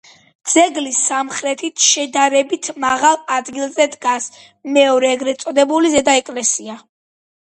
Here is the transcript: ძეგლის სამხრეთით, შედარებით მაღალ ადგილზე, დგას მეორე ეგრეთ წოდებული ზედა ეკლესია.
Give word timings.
ძეგლის 0.51 1.01
სამხრეთით, 1.09 1.83
შედარებით 1.87 2.69
მაღალ 2.85 3.19
ადგილზე, 3.35 3.87
დგას 3.97 4.27
მეორე 4.79 5.11
ეგრეთ 5.17 5.43
წოდებული 5.45 5.93
ზედა 5.97 6.19
ეკლესია. 6.23 6.79